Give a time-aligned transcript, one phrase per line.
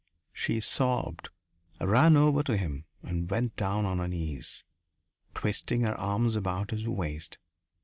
[0.33, 1.29] She sobbed,
[1.79, 4.63] ran over to him, and went down on her knees,
[5.35, 7.37] twisting her arms about his waist.